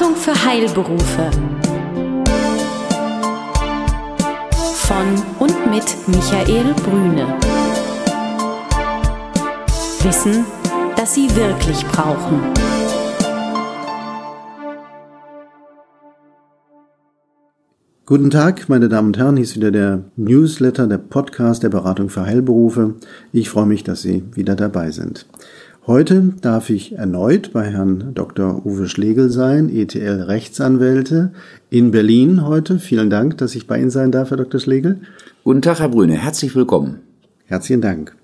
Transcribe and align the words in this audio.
Beratung 0.00 0.16
für 0.16 0.44
Heilberufe. 0.46 1.30
Von 4.74 5.22
und 5.38 5.70
mit 5.70 5.94
Michael 6.06 6.72
Brüne. 6.72 7.36
Wissen, 10.02 10.46
das 10.96 11.14
Sie 11.14 11.28
wirklich 11.36 11.84
brauchen. 11.88 12.40
Guten 18.06 18.30
Tag, 18.30 18.70
meine 18.70 18.88
Damen 18.88 19.08
und 19.08 19.18
Herren, 19.18 19.36
hier 19.36 19.44
ist 19.44 19.56
wieder 19.56 19.70
der 19.70 20.04
Newsletter, 20.16 20.86
der 20.86 20.98
Podcast 20.98 21.62
der 21.62 21.68
Beratung 21.68 22.08
für 22.08 22.24
Heilberufe. 22.24 22.94
Ich 23.32 23.50
freue 23.50 23.66
mich, 23.66 23.84
dass 23.84 24.00
Sie 24.00 24.24
wieder 24.32 24.56
dabei 24.56 24.92
sind. 24.92 25.26
Heute 25.86 26.34
darf 26.42 26.68
ich 26.68 26.92
erneut 26.92 27.54
bei 27.54 27.70
Herrn 27.70 28.12
Dr. 28.12 28.66
Uwe 28.66 28.86
Schlegel 28.86 29.30
sein, 29.30 29.74
ETL 29.74 30.24
Rechtsanwälte 30.24 31.32
in 31.70 31.90
Berlin 31.90 32.44
heute. 32.46 32.78
Vielen 32.78 33.08
Dank, 33.08 33.38
dass 33.38 33.54
ich 33.54 33.66
bei 33.66 33.80
Ihnen 33.80 33.90
sein 33.90 34.12
darf, 34.12 34.28
Herr 34.28 34.36
Dr. 34.36 34.60
Schlegel. 34.60 35.00
Guten 35.42 35.62
Tag, 35.62 35.80
Herr 35.80 35.88
Brüne. 35.88 36.18
Herzlich 36.18 36.54
willkommen. 36.54 37.00
Herzlichen 37.46 37.80
Dank. 37.80 38.14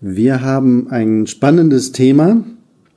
Wir 0.00 0.42
haben 0.42 0.92
ein 0.92 1.26
spannendes 1.26 1.90
Thema, 1.90 2.44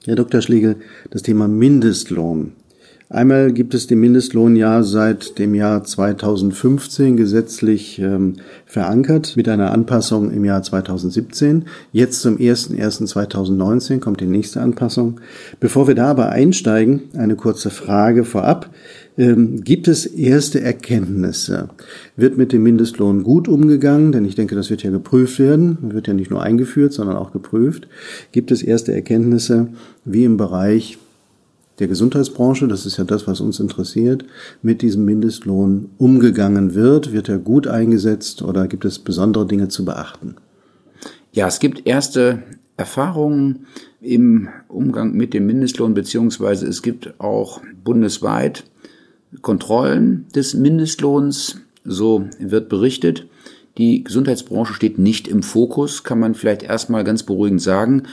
Herr 0.05 0.15
Dr. 0.15 0.41
Schlegel, 0.41 0.75
das 1.09 1.23
Thema 1.23 1.47
Mindestlohn. 1.47 2.51
Einmal 3.09 3.53
gibt 3.53 3.75
es 3.75 3.85
den 3.85 3.99
Mindestlohn 3.99 4.55
ja 4.55 4.81
seit 4.81 5.37
dem 5.37 5.53
Jahr 5.53 5.83
2015 5.83 7.15
gesetzlich 7.15 7.99
ähm, 7.99 8.37
verankert 8.65 9.37
mit 9.37 9.47
einer 9.47 9.71
Anpassung 9.71 10.31
im 10.31 10.43
Jahr 10.43 10.63
2017. 10.63 11.65
Jetzt 11.91 12.21
zum 12.21 12.37
01.01.2019 12.37 13.99
kommt 13.99 14.21
die 14.21 14.25
nächste 14.25 14.61
Anpassung. 14.61 15.19
Bevor 15.59 15.87
wir 15.87 15.93
da 15.93 16.07
aber 16.07 16.29
einsteigen, 16.29 17.03
eine 17.15 17.35
kurze 17.35 17.69
Frage 17.69 18.23
vorab. 18.23 18.71
Ähm, 19.19 19.63
gibt 19.63 19.87
es 19.87 20.07
erste 20.07 20.61
Erkenntnisse? 20.61 21.69
Wird 22.15 22.37
mit 22.37 22.53
dem 22.53 22.63
Mindestlohn 22.63 23.21
gut 23.21 23.47
umgegangen? 23.47 24.13
Denn 24.13 24.25
ich 24.25 24.33
denke, 24.33 24.55
das 24.55 24.71
wird 24.71 24.81
ja 24.81 24.89
geprüft 24.89 25.37
werden. 25.37 25.77
Wird 25.93 26.07
ja 26.07 26.15
nicht 26.15 26.31
nur 26.31 26.41
eingeführt, 26.41 26.91
sondern 26.91 27.17
auch 27.17 27.31
geprüft. 27.31 27.87
Gibt 28.31 28.49
es 28.49 28.63
erste 28.63 28.93
Erkenntnisse, 28.93 29.67
wie 30.05 30.23
im 30.23 30.37
Bereich 30.37 30.97
der 31.79 31.87
Gesundheitsbranche, 31.87 32.67
das 32.67 32.85
ist 32.85 32.97
ja 32.97 33.03
das, 33.03 33.27
was 33.27 33.41
uns 33.41 33.59
interessiert, 33.59 34.25
mit 34.61 34.81
diesem 34.81 35.05
Mindestlohn 35.05 35.89
umgegangen 35.97 36.73
wird? 36.73 37.11
Wird 37.11 37.29
er 37.29 37.37
gut 37.37 37.67
eingesetzt 37.67 38.41
oder 38.41 38.67
gibt 38.67 38.85
es 38.85 38.99
besondere 38.99 39.45
Dinge 39.45 39.67
zu 39.67 39.83
beachten? 39.83 40.35
Ja, 41.33 41.47
es 41.47 41.59
gibt 41.59 41.85
erste 41.85 42.43
Erfahrungen 42.77 43.65
im 43.99 44.49
Umgang 44.67 45.13
mit 45.13 45.33
dem 45.33 45.45
Mindestlohn, 45.45 45.93
beziehungsweise 45.93 46.67
es 46.67 46.81
gibt 46.81 47.19
auch 47.19 47.61
bundesweit 47.83 48.63
Kontrollen 49.41 50.25
des 50.33 50.53
Mindestlohns, 50.53 51.57
so 51.83 52.25
wird 52.39 52.69
berichtet. 52.69 53.27
Die 53.77 54.03
Gesundheitsbranche 54.03 54.73
steht 54.73 54.97
nicht 54.99 55.27
im 55.27 55.43
Fokus, 55.43 56.03
kann 56.03 56.19
man 56.19 56.33
vielleicht 56.33 56.63
erstmal 56.63 57.03
ganz 57.03 57.23
beruhigend 57.23 57.61
sagen. 57.61 58.03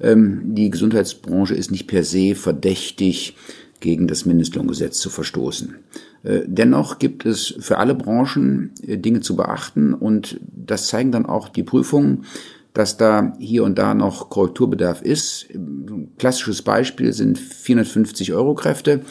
Ähm, 0.00 0.54
die 0.54 0.70
Gesundheitsbranche 0.70 1.54
ist 1.54 1.70
nicht 1.70 1.86
per 1.86 2.02
se 2.04 2.34
verdächtig, 2.34 3.36
gegen 3.82 4.06
das 4.06 4.24
Mindestlohngesetz 4.24 4.98
zu 4.98 5.10
verstoßen. 5.10 5.74
Äh, 6.22 6.40
dennoch 6.46 6.98
gibt 6.98 7.26
es 7.26 7.54
für 7.58 7.78
alle 7.78 7.94
Branchen 7.94 8.70
äh, 8.86 8.96
Dinge 8.96 9.20
zu 9.20 9.36
beachten 9.36 9.92
und 9.92 10.40
das 10.40 10.86
zeigen 10.86 11.12
dann 11.12 11.26
auch 11.26 11.50
die 11.50 11.64
Prüfungen, 11.64 12.24
dass 12.72 12.96
da 12.96 13.34
hier 13.38 13.64
und 13.64 13.78
da 13.78 13.92
noch 13.92 14.30
Korrekturbedarf 14.30 15.02
ist. 15.02 15.48
Ein 15.52 16.08
klassisches 16.16 16.62
Beispiel 16.62 17.12
sind 17.12 17.38
450 17.38 18.32
Euro 18.32 18.54
Kräfte. 18.54 19.02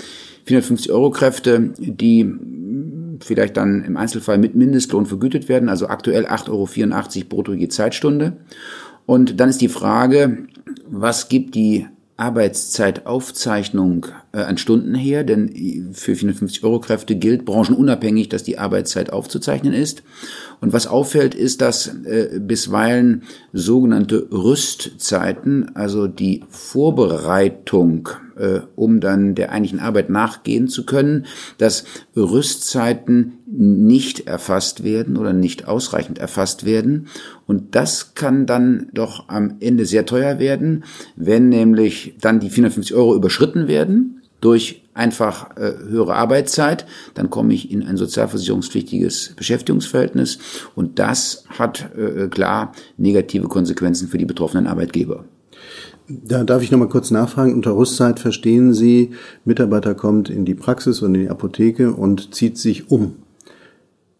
450 0.45 0.91
Euro 0.91 1.11
Kräfte, 1.11 1.71
die 1.77 2.23
vielleicht 3.23 3.57
dann 3.57 3.83
im 3.83 3.97
Einzelfall 3.97 4.37
mit 4.37 4.55
Mindestlohn 4.55 5.05
vergütet 5.05 5.49
werden, 5.49 5.69
also 5.69 5.87
aktuell 5.87 6.25
8,84 6.25 6.49
Euro 6.49 7.27
brutto 7.29 7.53
je 7.53 7.67
Zeitstunde. 7.67 8.37
Und 9.05 9.39
dann 9.39 9.49
ist 9.49 9.61
die 9.61 9.69
Frage, 9.69 10.45
was 10.87 11.29
gibt 11.29 11.55
die 11.55 11.87
Arbeitszeitaufzeichnung 12.17 14.05
äh, 14.31 14.41
an 14.41 14.57
Stunden 14.57 14.93
her, 14.93 15.23
denn 15.23 15.91
für 15.93 16.15
450 16.15 16.63
Euro 16.63 16.79
Kräfte 16.79 17.15
gilt 17.15 17.45
branchenunabhängig, 17.45 18.29
dass 18.29 18.43
die 18.43 18.59
Arbeitszeit 18.59 19.11
aufzuzeichnen 19.11 19.73
ist. 19.73 20.03
Und 20.61 20.73
was 20.73 20.85
auffällt, 20.85 21.33
ist, 21.33 21.59
dass 21.61 21.87
äh, 22.05 22.39
bisweilen 22.39 23.23
sogenannte 23.51 24.27
Rüstzeiten, 24.31 25.75
also 25.75 26.05
die 26.07 26.43
Vorbereitung, 26.49 28.09
äh, 28.37 28.59
um 28.75 28.99
dann 28.99 29.33
der 29.33 29.51
eigentlichen 29.51 29.79
Arbeit 29.79 30.11
nachgehen 30.11 30.67
zu 30.67 30.85
können, 30.85 31.25
dass 31.57 31.83
Rüstzeiten 32.15 33.39
nicht 33.47 34.27
erfasst 34.27 34.83
werden 34.83 35.17
oder 35.17 35.33
nicht 35.33 35.67
ausreichend 35.67 36.19
erfasst 36.19 36.63
werden. 36.63 37.07
Und 37.47 37.73
das 37.73 38.13
kann 38.13 38.45
dann 38.45 38.89
doch 38.93 39.29
am 39.29 39.55
Ende 39.61 39.87
sehr 39.87 40.05
teuer 40.05 40.37
werden, 40.37 40.83
wenn 41.15 41.49
nämlich 41.49 42.13
dann 42.21 42.39
die 42.39 42.51
450 42.51 42.95
Euro 42.95 43.15
überschritten 43.15 43.67
werden 43.67 44.21
durch 44.41 44.80
einfach 44.93 45.55
äh, 45.57 45.73
höhere 45.87 46.15
Arbeitszeit, 46.15 46.85
dann 47.13 47.29
komme 47.29 47.53
ich 47.53 47.71
in 47.71 47.83
ein 47.83 47.97
sozialversicherungspflichtiges 47.97 49.33
Beschäftigungsverhältnis 49.35 50.39
und 50.75 50.99
das 50.99 51.45
hat 51.49 51.89
äh, 51.95 52.27
klar 52.27 52.73
negative 52.97 53.47
Konsequenzen 53.47 54.07
für 54.07 54.17
die 54.17 54.25
betroffenen 54.25 54.67
Arbeitgeber. 54.67 55.25
Da 56.07 56.43
darf 56.43 56.61
ich 56.61 56.71
noch 56.71 56.79
mal 56.79 56.89
kurz 56.89 57.11
nachfragen. 57.11 57.53
Unter 57.53 57.77
Rüstzeit 57.77 58.19
verstehen 58.19 58.73
Sie, 58.73 59.11
Mitarbeiter 59.45 59.95
kommt 59.95 60.29
in 60.29 60.43
die 60.43 60.55
Praxis 60.55 61.01
oder 61.01 61.13
in 61.13 61.21
die 61.21 61.29
Apotheke 61.29 61.93
und 61.93 62.33
zieht 62.35 62.57
sich 62.57 62.91
um. 62.91 63.15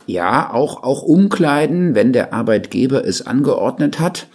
Ja, 0.06 0.52
auch, 0.54 0.84
auch 0.84 1.04
umkleiden, 1.04 1.96
wenn 1.96 2.14
der 2.14 2.34
Arbeitgeber 2.34 3.06
es 3.06 3.26
angeordnet 3.26 4.00
hat, 4.00 4.28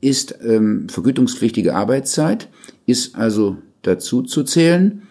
ist 0.00 0.38
ähm, 0.42 0.88
vergütungspflichtige 0.88 1.74
Arbeitszeit, 1.74 2.48
ist 2.86 3.16
also 3.16 3.56
dazu 3.82 4.22
zu 4.22 4.44
zählen. 4.44 5.02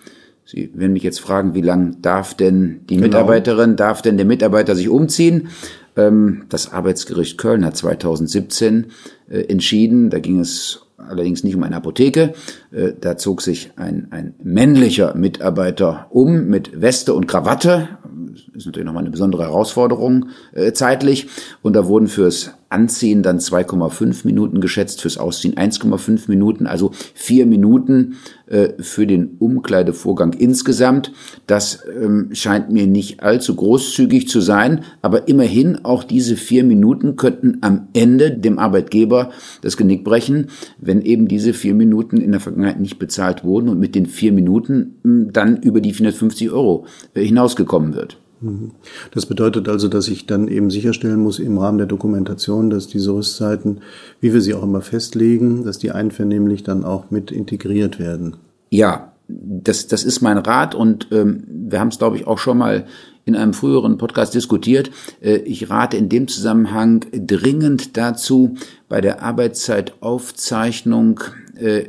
Sie 0.52 0.72
werden 0.74 0.94
mich 0.94 1.04
jetzt 1.04 1.22
fragen, 1.22 1.54
wie 1.54 1.62
lang 1.62 2.02
darf 2.02 2.34
denn 2.34 2.80
die 2.90 2.96
genau. 2.96 3.06
Mitarbeiterin, 3.06 3.76
darf 3.76 4.02
denn 4.02 4.18
der 4.18 4.26
Mitarbeiter 4.26 4.76
sich 4.76 4.90
umziehen? 4.90 5.50
Ähm, 5.96 6.46
das 6.50 6.74
Arbeitsgericht 6.74 7.38
Köln 7.38 7.64
hat 7.64 7.78
2017 7.78 8.88
äh, 9.30 9.42
entschieden, 9.42 10.10
da 10.10 10.18
ging 10.18 10.40
es 10.40 10.88
allerdings 10.98 11.44
nicht 11.44 11.56
um 11.56 11.62
eine 11.62 11.76
Apotheke. 11.76 12.34
Äh, 12.72 12.94
da 13.00 13.16
zog 13.16 13.44
sich 13.44 13.70
ein, 13.76 14.08
ein 14.10 14.34
männlicher 14.42 15.14
Mitarbeiter 15.14 16.08
um 16.10 16.48
mit 16.48 16.82
Weste 16.82 17.14
und 17.14 17.28
Krawatte. 17.28 17.88
Das 18.34 18.42
ist 18.56 18.66
natürlich 18.66 18.88
nochmal 18.88 19.04
eine 19.04 19.12
besondere 19.12 19.44
Herausforderung 19.44 20.30
äh, 20.54 20.74
zeitlich. 20.74 21.28
Und 21.62 21.76
da 21.76 21.86
wurden 21.86 22.08
fürs 22.08 22.56
Anziehen 22.70 23.24
dann 23.24 23.40
2,5 23.40 24.26
Minuten 24.26 24.62
geschätzt, 24.62 25.02
fürs 25.02 25.18
Ausziehen 25.18 25.56
1,5 25.56 26.24
Minuten, 26.28 26.68
also 26.68 26.92
vier 27.14 27.46
Minuten 27.46 28.18
äh, 28.46 28.82
für 28.82 29.08
den 29.08 29.38
Umkleidevorgang 29.40 30.34
insgesamt. 30.34 31.12
Das 31.48 31.84
ähm, 31.88 32.30
scheint 32.34 32.72
mir 32.72 32.86
nicht 32.86 33.24
allzu 33.24 33.56
großzügig 33.56 34.28
zu 34.28 34.40
sein, 34.40 34.84
aber 35.02 35.28
immerhin 35.28 35.84
auch 35.84 36.04
diese 36.04 36.36
vier 36.36 36.64
Minuten 36.64 37.16
könnten 37.16 37.58
am 37.62 37.88
Ende 37.94 38.32
dem 38.32 38.60
Arbeitgeber 38.60 39.32
das 39.62 39.76
Genick 39.76 40.04
brechen, 40.04 40.48
wenn 40.78 41.02
eben 41.02 41.28
diese 41.28 41.54
vier 41.54 41.74
Minuten 41.74 42.18
in 42.18 42.32
der 42.32 42.40
Vergangenheit 42.40 42.80
nicht 42.80 43.00
bezahlt 43.00 43.44
wurden 43.44 43.70
und 43.70 43.80
mit 43.80 43.96
den 43.96 44.06
vier 44.06 44.32
Minuten 44.32 44.96
hm, 45.04 45.34
dann 45.34 45.58
über 45.58 45.82
die 45.82 45.94
450 45.94 46.52
Euro 46.52 46.86
äh, 47.16 47.24
hinausgekommen 47.24 47.96
wird. 47.96 48.18
Mhm. 48.42 48.72
Das 49.12 49.26
bedeutet 49.26 49.68
also, 49.68 49.88
dass 49.88 50.08
ich 50.08 50.26
dann 50.26 50.48
eben 50.48 50.70
sicherstellen 50.70 51.20
muss 51.20 51.40
im 51.40 51.58
Rahmen 51.58 51.78
der 51.78 51.88
Dokumentation, 51.88 52.70
dass 52.70 52.88
diese 52.88 53.14
Rüstzeiten, 53.14 53.82
wie 54.22 54.34
wir 54.34 54.42
sie 54.42 54.54
auch 54.54 54.64
immer 54.64 54.82
festlegen, 54.82 55.64
dass 55.66 55.80
die 55.80 55.92
einvernehmlich 55.92 56.64
dann 56.64 56.84
auch 56.86 57.12
mit 57.12 57.32
integriert 57.32 58.00
werden. 58.00 58.38
Ja, 58.70 59.14
das, 59.28 59.88
das 59.88 60.04
ist 60.04 60.22
mein 60.22 60.38
Rat 60.38 60.74
und 60.74 61.08
ähm, 61.12 61.44
wir 61.48 61.80
haben 61.80 61.90
es, 61.90 62.00
glaube 62.00 62.18
ich, 62.18 62.26
auch 62.26 62.40
schon 62.40 62.58
mal 62.58 62.86
in 63.26 63.36
einem 63.36 63.54
früheren 63.54 63.98
Podcast 63.98 64.34
diskutiert. 64.34 64.90
Äh, 65.22 65.38
ich 65.38 65.70
rate 65.70 65.98
in 65.98 66.10
dem 66.10 66.28
Zusammenhang 66.28 67.06
dringend 67.12 67.96
dazu, 67.96 68.56
bei 68.88 69.02
der 69.02 69.22
Arbeitszeitaufzeichnung 69.22 71.20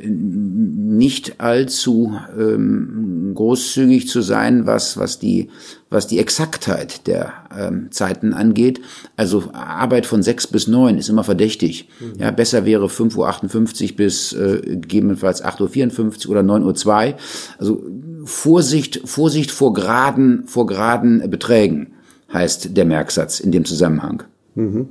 nicht 0.09 1.39
allzu 1.39 2.17
ähm, 2.37 3.31
großzügig 3.33 4.07
zu 4.07 4.21
sein, 4.21 4.65
was, 4.65 4.97
was, 4.97 5.19
die, 5.19 5.49
was 5.89 6.07
die 6.07 6.19
Exaktheit 6.19 7.07
der 7.07 7.33
ähm, 7.57 7.87
Zeiten 7.91 8.33
angeht. 8.33 8.81
Also 9.15 9.45
Arbeit 9.53 10.05
von 10.05 10.23
sechs 10.23 10.47
bis 10.47 10.67
neun 10.67 10.97
ist 10.97 11.09
immer 11.09 11.23
verdächtig. 11.23 11.87
Mhm. 11.99 12.19
Ja, 12.19 12.31
besser 12.31 12.65
wäre 12.65 12.87
5.58 12.87 13.91
Uhr 13.91 13.95
bis 13.95 14.33
äh, 14.33 14.61
gegebenenfalls 14.63 15.43
8.54 15.43 16.25
Uhr 16.25 16.31
oder 16.31 16.41
9.02 16.41 16.85
Uhr. 16.85 17.17
Also 17.57 17.83
Vorsicht, 18.25 19.01
Vorsicht 19.05 19.51
vor 19.51 19.73
geraden, 19.73 20.43
vor 20.45 20.67
geraden 20.67 21.29
Beträgen 21.29 21.93
heißt 22.31 22.75
der 22.75 22.85
Merksatz 22.85 23.39
in 23.39 23.51
dem 23.51 23.65
Zusammenhang. 23.65 24.23
Mhm. 24.55 24.89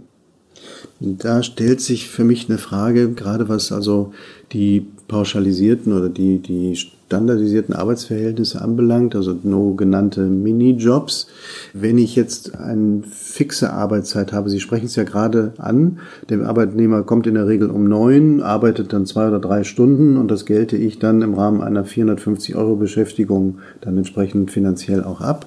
Da 1.00 1.42
stellt 1.42 1.80
sich 1.80 2.08
für 2.08 2.24
mich 2.24 2.48
eine 2.48 2.58
Frage, 2.58 3.12
gerade 3.12 3.48
was 3.48 3.72
also 3.72 4.12
die 4.52 4.86
pauschalisierten 5.08 5.92
oder 5.92 6.08
die, 6.08 6.38
die 6.38 6.76
standardisierten 7.10 7.74
Arbeitsverhältnisse 7.74 8.62
anbelangt, 8.62 9.16
also 9.16 9.36
no 9.42 9.74
genannte 9.74 10.20
Minijobs. 10.20 11.26
Wenn 11.72 11.98
ich 11.98 12.14
jetzt 12.14 12.54
eine 12.54 13.02
fixe 13.02 13.72
Arbeitszeit 13.72 14.32
habe, 14.32 14.48
Sie 14.48 14.60
sprechen 14.60 14.86
es 14.86 14.94
ja 14.94 15.02
gerade 15.02 15.52
an, 15.58 15.98
der 16.28 16.46
Arbeitnehmer 16.46 17.02
kommt 17.02 17.26
in 17.26 17.34
der 17.34 17.48
Regel 17.48 17.68
um 17.68 17.88
neun, 17.88 18.40
arbeitet 18.40 18.92
dann 18.92 19.06
zwei 19.06 19.26
oder 19.26 19.40
drei 19.40 19.64
Stunden 19.64 20.16
und 20.18 20.30
das 20.30 20.46
gelte 20.46 20.76
ich 20.76 21.00
dann 21.00 21.22
im 21.22 21.34
Rahmen 21.34 21.62
einer 21.62 21.84
450 21.84 22.54
Euro 22.54 22.76
Beschäftigung 22.76 23.58
dann 23.80 23.96
entsprechend 23.98 24.52
finanziell 24.52 25.02
auch 25.02 25.20
ab. 25.20 25.46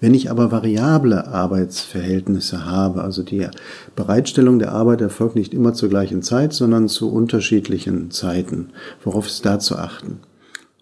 Wenn 0.00 0.12
ich 0.12 0.28
aber 0.28 0.50
variable 0.50 1.28
Arbeitsverhältnisse 1.28 2.66
habe, 2.66 3.04
also 3.04 3.22
die 3.22 3.46
Bereitstellung 3.94 4.58
der 4.58 4.72
Arbeit 4.72 5.02
erfolgt 5.02 5.36
nicht 5.36 5.54
immer 5.54 5.72
zur 5.72 5.88
gleichen 5.88 6.22
Zeit, 6.22 6.52
sondern 6.52 6.88
zu 6.88 7.12
unterschiedlichen 7.12 8.10
Zeiten. 8.10 8.70
Worauf 9.04 9.28
ist 9.28 9.46
da 9.46 9.60
zu 9.60 9.76
achten? 9.76 10.18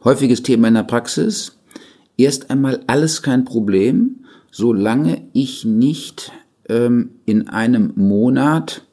Häufiges 0.05 0.43
Thema 0.43 0.69
in 0.69 0.75
der 0.75 0.83
Praxis. 0.83 1.57
Erst 2.19 2.51
einmal 2.51 2.85
alles 2.87 3.23
kein 3.23 3.47
Problem, 3.47 4.17
solange 4.51 5.23
ich 5.33 5.65
nicht 5.65 6.31
ähm, 6.69 7.13
in 7.25 7.49
einem 7.49 7.95
Monat 7.97 8.85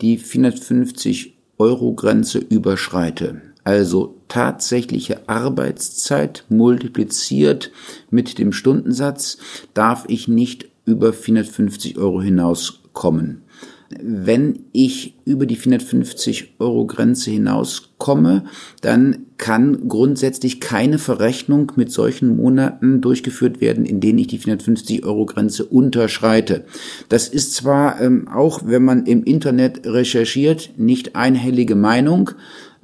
die 0.00 0.18
450 0.18 1.38
Euro 1.58 1.94
Grenze 1.94 2.40
überschreite. 2.40 3.40
Also 3.62 4.16
tatsächliche 4.26 5.28
Arbeitszeit 5.28 6.44
multipliziert 6.48 7.70
mit 8.10 8.38
dem 8.38 8.52
Stundensatz 8.52 9.38
darf 9.74 10.06
ich 10.08 10.26
nicht 10.26 10.68
über 10.86 11.12
450 11.12 11.98
Euro 11.98 12.20
hinauskommen. 12.20 13.42
Wenn 13.90 14.64
ich 14.72 15.14
über 15.24 15.46
die 15.46 15.56
450 15.56 16.56
Euro 16.58 16.86
Grenze 16.86 17.30
hinauskomme, 17.30 18.44
dann 18.82 19.26
kann 19.38 19.88
grundsätzlich 19.88 20.60
keine 20.60 20.98
Verrechnung 20.98 21.72
mit 21.76 21.90
solchen 21.90 22.36
Monaten 22.36 23.00
durchgeführt 23.00 23.60
werden, 23.60 23.86
in 23.86 24.00
denen 24.00 24.18
ich 24.18 24.26
die 24.26 24.38
450 24.38 25.04
Euro 25.04 25.24
Grenze 25.24 25.64
unterschreite. 25.64 26.64
Das 27.08 27.28
ist 27.28 27.54
zwar 27.54 28.00
ähm, 28.00 28.28
auch, 28.28 28.62
wenn 28.66 28.84
man 28.84 29.06
im 29.06 29.24
Internet 29.24 29.86
recherchiert, 29.86 30.70
nicht 30.76 31.16
einhellige 31.16 31.76
Meinung, 31.76 32.32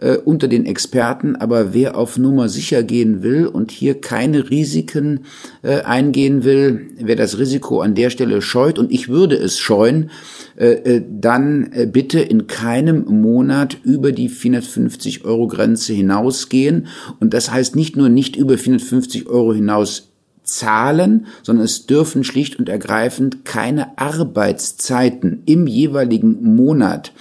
äh, 0.05 0.19
unter 0.19 0.49
den 0.49 0.67
Experten, 0.67 1.35
aber 1.35 1.73
wer 1.73 1.97
auf 1.97 2.19
Nummer 2.19 2.51
sicher 2.51 2.83
gehen 2.83 3.23
will 3.23 3.47
und 3.47 3.71
hier 3.71 4.01
keine 4.01 4.51
Risiken 4.51 5.21
äh, 5.63 5.81
eingehen 5.81 6.45
will, 6.45 6.91
wer 6.99 7.17
das 7.17 7.39
Risiko 7.39 7.81
an 7.81 7.95
der 7.95 8.11
Stelle 8.11 8.43
scheut, 8.43 8.79
und 8.79 8.93
ich 8.93 9.09
würde 9.09 9.37
es 9.37 9.59
scheuen, 9.59 10.11
äh, 10.57 10.97
äh 10.97 11.03
dann 11.11 11.73
äh, 11.73 11.87
bitte 11.87 12.21
in 12.21 12.47
keinem 12.47 13.07
Monat 13.07 13.79
über 13.83 14.13
die 14.13 14.29
450 14.29 15.25
Euro 15.25 15.49
Grenze 15.49 15.95
hinausgehen. 15.95 16.87
Und 17.19 17.33
das 17.33 17.51
heißt 17.51 17.75
nicht 17.75 17.97
nur 17.97 18.11
nicht 18.11 18.37
über 18.37 18.59
450 18.59 19.27
Euro 19.27 19.55
hinaus 19.55 20.11
zahlen, 20.43 21.27
sondern 21.43 21.65
es 21.65 21.87
dürfen 21.87 22.25
schlicht 22.25 22.59
und 22.59 22.69
ergreifend 22.69 23.47
keine 23.47 23.97
Arbeitszeiten 23.97 25.43
im 25.47 25.67
jeweiligen 25.67 26.55
Monat 26.55 27.13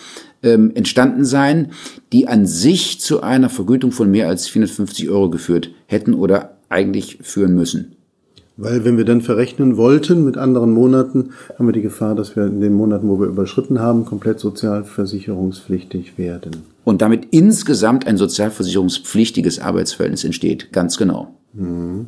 ähm, 0.44 0.72
entstanden 0.76 1.26
sein, 1.26 1.72
die 2.12 2.28
an 2.28 2.46
sich 2.46 3.00
zu 3.00 3.22
einer 3.22 3.50
Vergütung 3.50 3.92
von 3.92 4.12
mehr 4.12 4.28
als 4.28 4.48
450 4.48 5.10
Euro 5.10 5.30
geführt 5.30 5.72
hätten 5.88 6.14
oder 6.14 6.58
eigentlich 6.70 7.20
führen 7.22 7.56
müssen. 7.56 7.96
Weil 8.56 8.86
wenn 8.86 8.98
wir 8.98 9.06
dann 9.06 9.22
verrechnen 9.22 9.78
wollten 9.78 10.24
mit 10.24 10.38
anderen 10.38 10.72
Monaten, 10.72 11.32
haben 11.58 11.68
wir 11.68 11.74
die 11.74 11.82
Gefahr, 11.82 12.14
dass 12.14 12.36
wir 12.36 12.46
in 12.46 12.62
den 12.62 12.74
Monaten, 12.74 13.10
wo 13.10 13.20
wir 13.20 13.28
überschritten 13.28 13.80
haben, 13.80 14.06
komplett 14.06 14.40
sozialversicherungspflichtig 14.40 16.20
werden. 16.20 16.64
Und 16.84 17.02
damit 17.02 17.30
insgesamt 17.32 18.06
ein 18.06 18.18
sozialversicherungspflichtiges 18.18 19.58
Arbeitsverhältnis 19.58 20.24
entsteht. 20.24 20.72
Ganz 20.72 20.98
genau. 20.98 21.34
Mhm. 21.54 22.08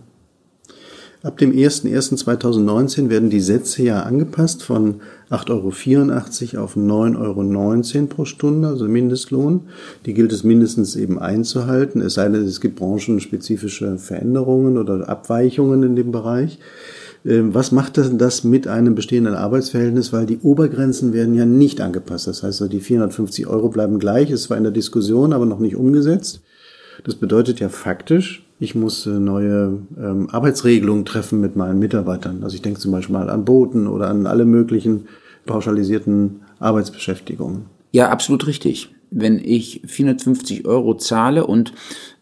Ab 1.26 1.40
dem 1.40 1.54
01.01.2019 1.54 3.10
werden 3.10 3.32
die 3.32 3.40
Sätze 3.40 3.82
ja 3.82 4.04
angepasst 4.04 4.62
von 4.62 5.02
8,84 5.32 6.54
Euro 6.54 6.64
auf 6.64 6.78
9,19 6.78 7.96
Euro 7.96 8.06
pro 8.06 8.26
Stunde, 8.26 8.68
also 8.68 8.88
Mindestlohn. 8.88 9.62
Die 10.06 10.14
gilt 10.14 10.32
es 10.32 10.44
mindestens 10.44 10.96
eben 10.96 11.18
einzuhalten, 11.18 12.02
es 12.02 12.14
sei 12.14 12.30
denn, 12.30 12.46
es 12.46 12.62
gibt 12.62 12.76
branchenspezifische 12.76 13.98
Veränderungen 13.98 14.78
oder 14.78 15.10
Abweichungen 15.10 15.82
in 15.82 15.96
dem 15.96 16.12
Bereich. 16.12 16.60
Ähm, 17.26 17.56
was 17.56 17.72
macht 17.72 17.98
das 17.98 18.44
mit 18.44 18.68
einem 18.68 18.94
bestehenden 18.94 19.34
Arbeitsverhältnis? 19.34 20.14
Weil 20.14 20.28
die 20.28 20.38
Obergrenzen 20.44 21.12
werden 21.12 21.34
ja 21.34 21.48
nicht 21.48 21.82
angepasst. 21.82 22.28
Das 22.28 22.44
heißt, 22.44 22.72
die 22.72 22.80
450 22.80 23.48
Euro 23.48 23.70
bleiben 23.70 23.98
gleich. 23.98 24.30
Es 24.30 24.52
war 24.52 24.58
in 24.58 24.64
der 24.64 24.72
Diskussion, 24.72 25.34
aber 25.34 25.48
noch 25.48 25.58
nicht 25.58 25.76
umgesetzt. 25.76 26.42
Das 27.04 27.16
bedeutet 27.16 27.60
ja 27.60 27.70
faktisch, 27.70 28.45
ich 28.60 28.76
muss 28.76 29.06
äh, 29.06 29.10
neue 29.10 29.80
ähm, 29.98 30.30
Arbeitsregelungen 30.32 31.06
treffen 31.06 31.42
mit 31.42 31.56
meinen 31.56 31.80
Mitarbeitern. 31.80 32.44
Also 32.44 32.56
ich 32.56 32.62
denke 32.62 32.80
zum 32.80 32.92
Beispiel 32.92 33.14
mal 33.14 33.30
an 33.30 33.46
Boten 33.46 33.88
oder 33.88 34.10
an 34.10 34.28
alle 34.28 34.46
möglichen 34.46 35.08
pauschalisierten 35.46 36.42
Arbeitsbeschäftigungen. 36.60 37.66
Ja, 37.92 38.10
absolut 38.10 38.48
richtig. 38.48 38.95
Wenn 39.12 39.40
ich 39.40 39.82
450 39.86 40.66
Euro 40.66 40.96
zahle 40.96 41.46
und 41.46 41.74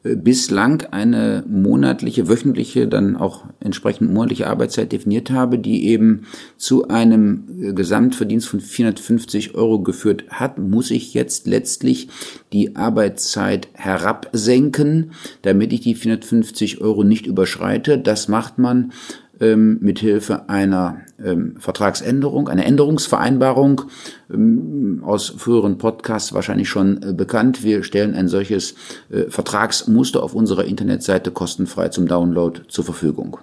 äh, 0.03 0.15
bislang 0.15 0.83
eine 0.91 1.43
monatliche, 1.47 2.27
wöchentliche, 2.27 2.87
dann 2.87 3.15
auch 3.15 3.45
entsprechend 3.59 4.13
monatliche 4.13 4.47
Arbeitszeit 4.47 4.91
definiert 4.91 5.31
habe, 5.31 5.57
die 5.57 5.87
eben 5.87 6.23
zu 6.57 6.87
einem 6.87 7.45
äh, 7.61 7.73
Gesamtverdienst 7.73 8.47
von 8.47 8.59
450 8.59 9.55
Euro 9.55 9.81
geführt 9.81 10.25
hat, 10.29 10.59
muss 10.59 10.91
ich 10.91 11.13
jetzt 11.13 11.47
letztlich 11.47 12.09
die 12.51 12.75
Arbeitszeit 12.75 13.69
herabsenken, 13.73 15.11
damit 15.41 15.73
ich 15.73 15.81
die 15.81 15.95
450 15.95 16.81
Euro 16.81 17.03
nicht 17.03 17.25
überschreite. 17.25 17.97
Das 17.97 18.27
macht 18.27 18.57
man 18.57 18.91
ähm, 19.39 19.77
mithilfe 19.81 20.49
einer 20.49 21.01
ähm, 21.23 21.55
Vertragsänderung, 21.59 22.49
einer 22.49 22.65
Änderungsvereinbarung 22.65 23.83
ähm, 24.31 25.01
aus 25.03 25.29
früheren 25.29 25.77
Podcasts 25.77 26.33
wahrscheinlich 26.33 26.69
schon 26.69 27.01
äh, 27.01 27.13
bekannt. 27.13 27.63
Wir 27.63 27.83
stellen 27.83 28.13
ein 28.13 28.27
solches 28.27 28.75
äh, 29.09 29.29
Vertragsmuster 29.29 30.21
auf 30.21 30.33
unserer 30.35 30.65
Internetseite 30.65 31.31
kostenfrei 31.31 31.89
zum 31.89 32.07
Download 32.07 32.61
zur 32.67 32.83
Verfügung. 32.83 33.37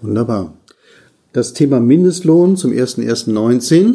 Wunderbar. 0.00 0.54
Das 1.32 1.54
Thema 1.54 1.80
Mindestlohn 1.80 2.56
zum 2.56 2.72
01.01.19 2.72 3.94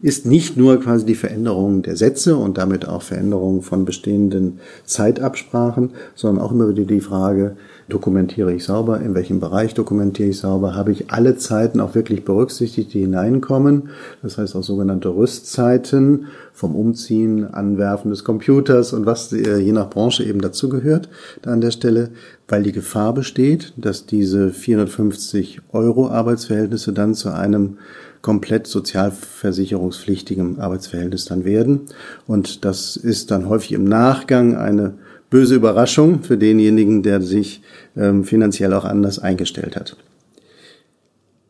ist 0.00 0.26
nicht 0.26 0.56
nur 0.56 0.80
quasi 0.80 1.04
die 1.04 1.16
Veränderung 1.16 1.82
der 1.82 1.96
Sätze 1.96 2.36
und 2.36 2.56
damit 2.56 2.86
auch 2.86 3.02
Veränderung 3.02 3.62
von 3.62 3.84
bestehenden 3.84 4.60
Zeitabsprachen, 4.84 5.90
sondern 6.14 6.44
auch 6.44 6.52
immer 6.52 6.68
wieder 6.68 6.84
die 6.84 7.00
Frage, 7.00 7.56
dokumentiere 7.88 8.52
ich 8.52 8.64
sauber, 8.64 9.00
in 9.00 9.14
welchem 9.14 9.40
Bereich 9.40 9.74
dokumentiere 9.74 10.28
ich 10.28 10.38
sauber, 10.38 10.74
habe 10.74 10.92
ich 10.92 11.10
alle 11.10 11.36
Zeiten 11.36 11.80
auch 11.80 11.94
wirklich 11.94 12.24
berücksichtigt, 12.24 12.92
die 12.92 13.00
hineinkommen, 13.00 13.88
das 14.22 14.38
heißt 14.38 14.54
auch 14.54 14.62
sogenannte 14.62 15.08
Rüstzeiten 15.08 16.26
vom 16.52 16.76
Umziehen, 16.76 17.46
Anwerfen 17.52 18.10
des 18.10 18.24
Computers 18.24 18.92
und 18.92 19.06
was 19.06 19.32
äh, 19.32 19.58
je 19.58 19.72
nach 19.72 19.90
Branche 19.90 20.22
eben 20.24 20.40
dazugehört, 20.40 21.08
da 21.42 21.52
an 21.52 21.60
der 21.60 21.70
Stelle, 21.70 22.10
weil 22.46 22.62
die 22.62 22.72
Gefahr 22.72 23.14
besteht, 23.14 23.72
dass 23.76 24.06
diese 24.06 24.50
450 24.50 25.60
Euro 25.72 26.08
Arbeitsverhältnisse 26.08 26.92
dann 26.92 27.14
zu 27.14 27.32
einem 27.32 27.78
komplett 28.22 28.66
sozialversicherungspflichtigen 28.66 30.60
Arbeitsverhältnis 30.60 31.24
dann 31.24 31.44
werden. 31.44 31.82
Und 32.26 32.64
das 32.64 32.96
ist 32.96 33.30
dann 33.30 33.48
häufig 33.48 33.72
im 33.72 33.84
Nachgang 33.84 34.56
eine 34.56 34.94
böse 35.30 35.54
Überraschung 35.54 36.22
für 36.22 36.38
denjenigen, 36.38 37.02
der 37.02 37.20
sich 37.20 37.62
ähm, 37.96 38.24
finanziell 38.24 38.72
auch 38.72 38.84
anders 38.84 39.18
eingestellt 39.18 39.76
hat. 39.76 39.96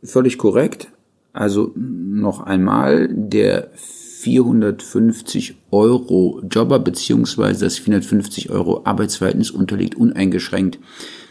Völlig 0.02 0.38
korrekt. 0.38 0.88
Also 1.32 1.72
noch 1.76 2.40
einmal, 2.40 3.08
der 3.08 3.70
450 3.74 5.56
Euro 5.70 6.42
Jobber 6.50 6.80
beziehungsweise 6.80 7.66
das 7.66 7.78
450 7.78 8.50
Euro 8.50 8.82
Arbeitsverhältnis 8.84 9.50
unterliegt 9.50 9.94
uneingeschränkt 9.94 10.78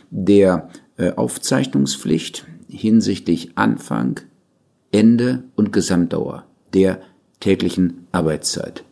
der 0.10 0.70
äh, 0.98 1.12
Aufzeichnungspflicht 1.12 2.46
hinsichtlich 2.70 3.52
Anfang, 3.56 4.22
Ende 4.98 5.44
und 5.56 5.72
Gesamtdauer 5.72 6.46
der 6.74 7.02
täglichen 7.40 8.08
Arbeitszeit. 8.12 8.84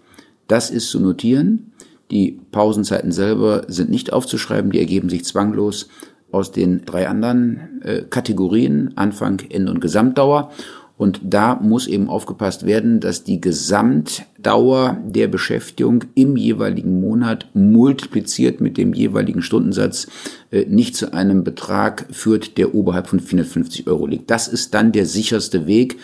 Das 0.47 0.69
ist 0.69 0.91
zu 0.91 0.99
notieren. 0.99 1.71
Die 2.11 2.39
Pausenzeiten 2.51 3.11
selber 3.11 3.63
sind 3.69 3.89
nicht 3.89 4.13
aufzuschreiben, 4.13 4.69
die 4.69 4.77
ergeben 4.77 5.09
sich 5.09 5.25
zwanglos 5.25 5.89
aus 6.31 6.51
den 6.51 6.85
drei 6.85 7.07
anderen 7.07 7.81
äh, 7.81 8.03
Kategorien, 8.07 8.91
Anfang, 8.95 9.41
Ende 9.49 9.71
und 9.71 9.81
Gesamtdauer. 9.81 10.51
Und 10.97 11.19
da 11.23 11.55
muss 11.55 11.87
eben 11.87 12.07
aufgepasst 12.07 12.65
werden, 12.65 13.01
dass 13.01 13.25
die 13.25 13.41
Gesamtdauer 13.41 14.97
der 15.05 15.27
Beschäftigung 15.27 16.05
im 16.15 16.37
jeweiligen 16.37 17.01
Monat 17.01 17.49
multipliziert 17.53 18.61
mit 18.61 18.77
dem 18.77 18.93
jeweiligen 18.93 19.41
Stundensatz 19.41 20.07
äh, 20.51 20.65
nicht 20.65 20.95
zu 20.95 21.13
einem 21.13 21.43
Betrag 21.43 22.05
führt, 22.11 22.57
der 22.57 22.73
oberhalb 22.73 23.07
von 23.07 23.19
450 23.19 23.87
Euro 23.87 24.07
liegt. 24.07 24.31
Das 24.31 24.47
ist 24.47 24.73
dann 24.73 24.93
der 24.93 25.05
sicherste 25.05 25.67
Weg, 25.67 25.97